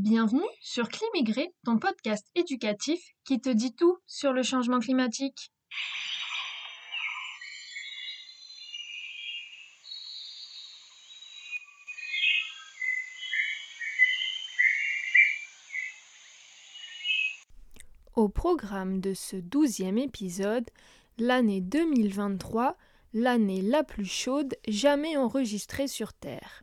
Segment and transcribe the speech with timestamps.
[0.00, 5.50] Bienvenue sur Climigré, ton podcast éducatif qui te dit tout sur le changement climatique.
[18.14, 20.70] Au programme de ce douzième épisode,
[21.18, 22.76] l'année 2023,
[23.14, 26.62] l'année la plus chaude jamais enregistrée sur Terre.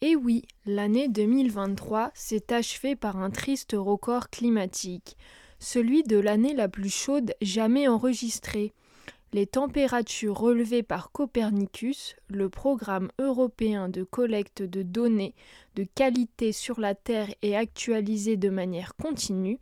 [0.00, 5.16] Et oui, l'année 2023 s'est achevée par un triste record climatique,
[5.58, 8.72] celui de l'année la plus chaude jamais enregistrée.
[9.32, 15.34] Les températures relevées par Copernicus, le programme européen de collecte de données
[15.74, 19.58] de qualité sur la Terre et actualisées de manière continue,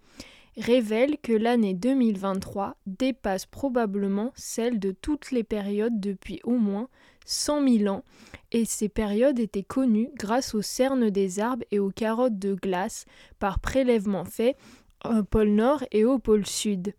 [0.56, 6.88] révèlent que l'année 2023 dépasse probablement celle de toutes les périodes depuis au moins
[7.26, 8.04] 100 000 ans,
[8.52, 13.04] et ces périodes étaient connues grâce aux cernes des arbres et aux carottes de glace
[13.38, 14.56] par prélèvement fait
[15.04, 16.94] au pôle Nord et au pôle Sud.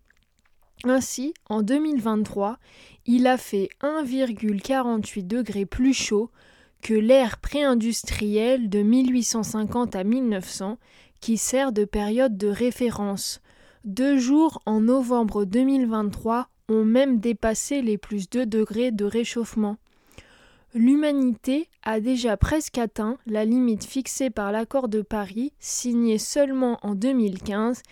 [0.83, 2.59] Ainsi, en 2023,
[3.05, 6.29] il a fait 1,48 degrés plus chaud
[6.81, 10.77] que l'ère pré-industrielle de 1850 à 1900,
[11.19, 13.41] qui sert de période de référence.
[13.85, 19.77] Deux jours en novembre 2023 ont même dépassé les plus 2 degrés de réchauffement.
[20.73, 26.95] L'humanité a déjà presque atteint la limite fixée par l'accord de Paris, signé seulement en
[26.95, 27.83] 2015,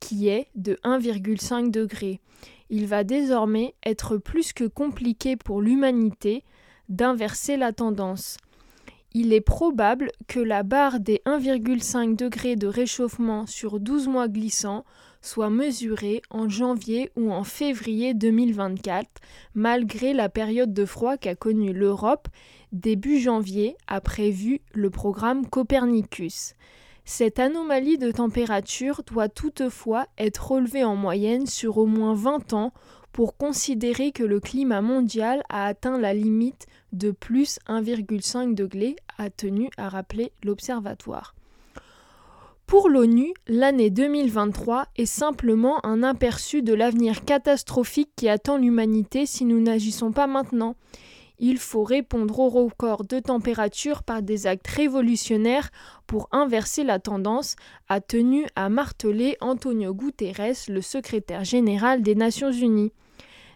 [0.00, 2.20] qui est de 1,5 degré.
[2.70, 6.42] Il va désormais être plus que compliqué pour l'humanité
[6.88, 8.36] d'inverser la tendance.
[9.16, 14.84] Il est probable que la barre des 1,5 degrés de réchauffement sur 12 mois glissants
[15.22, 19.08] soit mesurée en janvier ou en février 2024,
[19.54, 22.26] malgré la période de froid qu'a connue l'Europe
[22.72, 26.54] début janvier, a prévu le programme Copernicus.
[27.04, 32.72] Cette anomalie de température doit toutefois être relevée en moyenne sur au moins 20 ans
[33.14, 39.30] pour considérer que le climat mondial a atteint la limite de plus 1,5 degré, a
[39.30, 41.36] tenu à rappeler l'Observatoire.
[42.66, 49.44] Pour l'ONU, l'année 2023 est simplement un aperçu de l'avenir catastrophique qui attend l'humanité si
[49.44, 50.74] nous n'agissons pas maintenant.
[51.38, 55.70] Il faut répondre au record de température par des actes révolutionnaires
[56.08, 57.54] pour inverser la tendance,
[57.88, 62.92] a tenu à marteler Antonio Guterres, le secrétaire général des Nations Unies.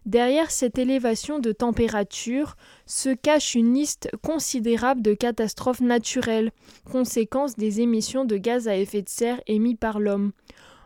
[0.09, 6.51] Derrière cette élévation de température se cache une liste considérable de catastrophes naturelles,
[6.91, 10.33] conséquences des émissions de gaz à effet de serre émis par l'homme.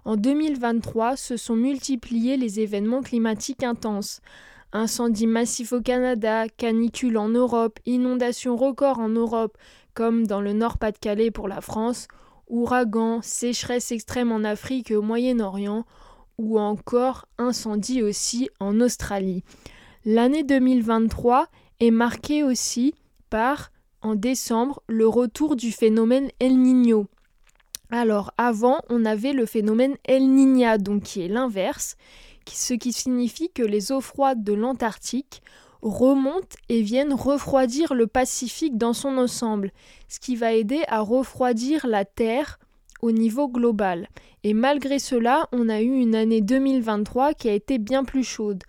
[0.05, 4.23] En 2023, se sont multipliés les événements climatiques intenses.
[4.73, 9.57] Incendies massifs au Canada, canicules en Europe, inondations records en Europe,
[9.95, 12.09] comme dans le Nord-Pas-de-Calais pour la France,
[12.49, 15.85] ouragans, sécheresses extrêmes en Afrique et au Moyen-Orient,
[16.43, 19.45] ou encore incendie aussi en Australie.
[20.05, 21.47] L'année 2023
[21.79, 22.95] est marquée aussi
[23.31, 23.71] par,
[24.03, 27.07] en décembre, le retour du phénomène El Niño.
[27.91, 31.97] Alors avant, on avait le phénomène El Niña, donc qui est l'inverse,
[32.51, 35.43] ce qui signifie que les eaux froides de l'Antarctique
[35.81, 39.73] remontent et viennent refroidir le Pacifique dans son ensemble,
[40.09, 42.59] ce qui va aider à refroidir la Terre
[43.03, 44.09] au niveau global.
[44.45, 48.63] Et malgré cela, on a eu une année 2023 qui a été bien plus chaude.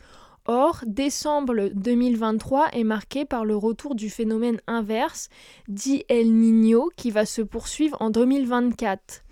[0.45, 5.29] Or, décembre 2023 est marqué par le retour du phénomène inverse,
[5.69, 9.23] dit El Niño, qui va se poursuivre en 2024.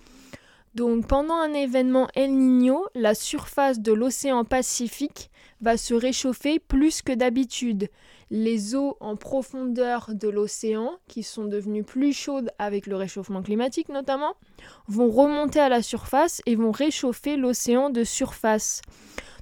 [0.73, 5.29] Donc pendant un événement El Niño, la surface de l'océan Pacifique
[5.59, 7.89] va se réchauffer plus que d'habitude.
[8.33, 13.89] Les eaux en profondeur de l'océan, qui sont devenues plus chaudes avec le réchauffement climatique
[13.89, 14.35] notamment,
[14.87, 18.83] vont remonter à la surface et vont réchauffer l'océan de surface.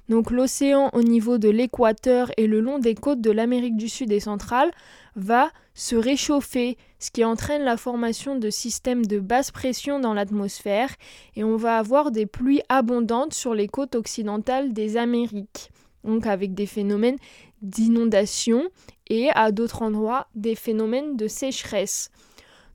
[0.08, 4.10] Donc l'océan au niveau de l'équateur et le long des côtes de l'Amérique du Sud
[4.10, 4.72] et centrale
[5.14, 10.96] va se réchauffer, ce qui entraîne la formation de systèmes de basse pression dans l'atmosphère
[11.36, 15.70] et on va avoir des pluies abondantes sur les côtes occidentales des Amériques.
[16.04, 17.18] Donc avec des phénomènes
[17.62, 18.68] d'inondation
[19.08, 22.10] et à d'autres endroits des phénomènes de sécheresse.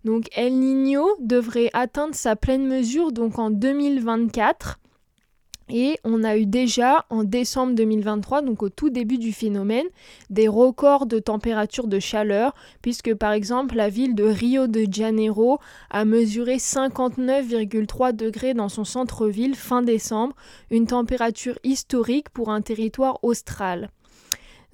[0.03, 4.79] Donc El Niño devrait atteindre sa pleine mesure donc en 2024
[5.69, 9.87] et on a eu déjà en décembre 2023, donc au tout début du phénomène,
[10.29, 15.59] des records de température de chaleur, puisque par exemple la ville de Rio de Janeiro
[15.89, 20.35] a mesuré 59,3 degrés dans son centre-ville fin décembre,
[20.69, 23.89] une température historique pour un territoire austral.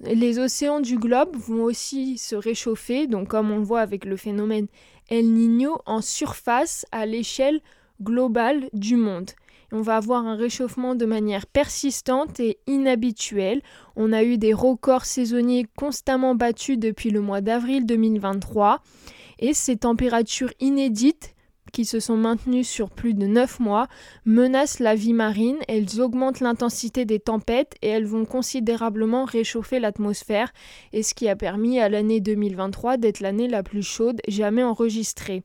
[0.00, 4.16] Les océans du globe vont aussi se réchauffer, donc comme on le voit avec le
[4.16, 4.66] phénomène
[5.08, 7.60] El Niño, en surface à l'échelle
[8.02, 9.30] global du monde.
[9.74, 13.62] On va avoir un réchauffement de manière persistante et inhabituelle.
[13.96, 18.82] On a eu des records saisonniers constamment battus depuis le mois d'avril 2023
[19.38, 21.34] et ces températures inédites
[21.72, 23.88] qui se sont maintenues sur plus de 9 mois
[24.26, 30.52] menacent la vie marine, elles augmentent l'intensité des tempêtes et elles vont considérablement réchauffer l'atmosphère,
[30.92, 35.42] et ce qui a permis à l'année 2023 d'être l'année la plus chaude jamais enregistrée.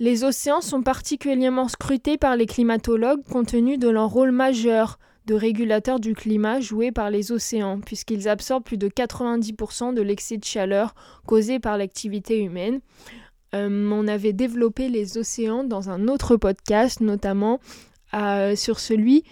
[0.00, 5.34] Les océans sont particulièrement scrutés par les climatologues compte tenu de leur rôle majeur de
[5.34, 10.44] régulateur du climat joué par les océans, puisqu'ils absorbent plus de 90% de l'excès de
[10.44, 10.94] chaleur
[11.26, 12.80] causé par l'activité humaine.
[13.54, 17.60] Euh, on avait développé les océans dans un autre podcast, notamment
[18.14, 19.22] euh, sur celui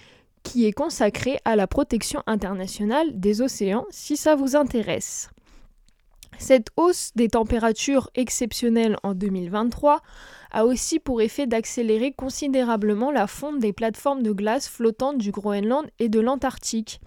[0.45, 5.32] qui est consacré à la protection internationale des océans, si ça vous intéresse.
[6.39, 10.01] Cette hausse des températures exceptionnelles en 2023
[10.51, 15.87] a aussi pour effet d'accélérer considérablement la fonte des plateformes de glace flottantes du Groenland
[15.99, 17.01] et de l'Antarctique.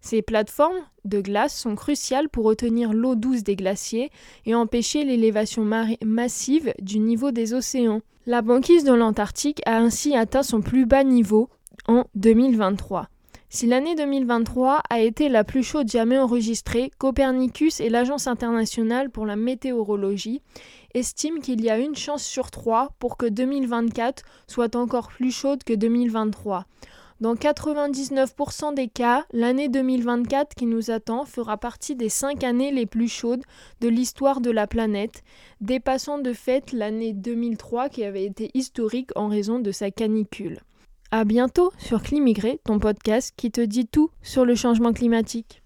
[0.00, 0.76] Ces plateformes
[1.06, 4.10] de glace sont cruciales pour retenir l'eau douce des glaciers
[4.44, 5.66] et empêcher l'élévation
[6.04, 8.02] massive du niveau des océans.
[8.26, 11.48] La banquise de l'Antarctique a ainsi atteint son plus bas niveau
[11.88, 13.08] en 2023.
[13.54, 19.26] Si l'année 2023 a été la plus chaude jamais enregistrée, Copernicus et l'Agence internationale pour
[19.26, 20.42] la météorologie
[20.92, 25.62] estiment qu'il y a une chance sur trois pour que 2024 soit encore plus chaude
[25.62, 26.64] que 2023.
[27.20, 32.86] Dans 99% des cas, l'année 2024 qui nous attend fera partie des 5 années les
[32.86, 33.44] plus chaudes
[33.80, 35.22] de l'histoire de la planète,
[35.60, 40.58] dépassant de fait l'année 2003 qui avait été historique en raison de sa canicule.
[41.16, 45.62] À bientôt sur Climigré, ton podcast qui te dit tout sur le changement climatique.